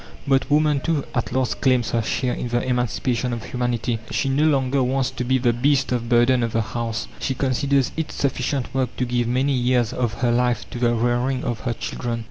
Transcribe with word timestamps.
But 0.25 0.49
woman, 0.49 0.79
too, 0.79 1.03
at 1.13 1.31
last 1.31 1.61
claims 1.61 1.91
her 1.91 2.01
share 2.01 2.33
in 2.33 2.47
the 2.47 2.59
emancipation 2.63 3.33
of 3.33 3.43
humanity. 3.43 3.99
She 4.09 4.29
no 4.29 4.45
longer 4.45 4.81
wants 4.81 5.11
to 5.11 5.23
be 5.23 5.37
the 5.37 5.53
beast 5.53 5.91
of 5.91 6.09
burden 6.09 6.41
of 6.41 6.53
the 6.53 6.61
house. 6.61 7.07
She 7.19 7.35
considers 7.35 7.91
it 7.95 8.11
sufficient 8.11 8.73
work 8.73 8.97
to 8.97 9.05
give 9.05 9.27
many 9.27 9.53
years 9.53 9.93
of 9.93 10.13
her 10.21 10.31
life 10.31 10.67
to 10.71 10.79
the 10.79 10.95
rearing 10.95 11.43
of 11.43 11.59
her 11.65 11.73
children. 11.73 12.19